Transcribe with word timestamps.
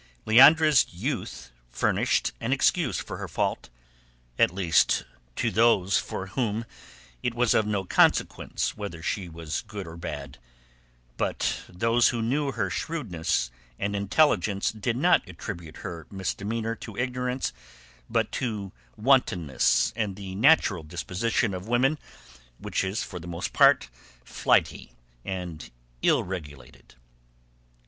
Leandra's 0.25 0.91
youth 0.91 1.51
furnished 1.69 2.31
an 2.39 2.51
excuse 2.51 2.99
for 2.99 3.17
her 3.17 3.27
fault, 3.27 3.69
at 4.39 4.49
least 4.51 5.05
with 5.43 5.53
those 5.53 6.01
to 6.01 6.25
whom 6.25 6.65
it 7.21 7.35
was 7.35 7.53
of 7.53 7.67
no 7.67 7.83
consequence 7.85 8.75
whether 8.75 9.03
she 9.03 9.29
was 9.29 9.61
good 9.67 9.85
or 9.85 9.95
bad; 9.95 10.39
but 11.17 11.61
those 11.69 12.07
who 12.07 12.19
knew 12.19 12.51
her 12.51 12.67
shrewdness 12.71 13.51
and 13.77 13.95
intelligence 13.95 14.71
did 14.71 14.97
not 14.97 15.21
attribute 15.29 15.77
her 15.77 16.07
misdemeanour 16.09 16.73
to 16.73 16.97
ignorance 16.97 17.53
but 18.09 18.31
to 18.31 18.71
wantonness 18.97 19.93
and 19.95 20.15
the 20.15 20.33
natural 20.33 20.81
disposition 20.81 21.53
of 21.53 21.67
women, 21.67 21.99
which 22.57 22.83
is 22.83 23.03
for 23.03 23.19
the 23.19 23.27
most 23.27 23.53
part 23.53 23.87
flighty 24.25 24.93
and 25.23 25.69
ill 26.01 26.23
regulated. 26.23 26.95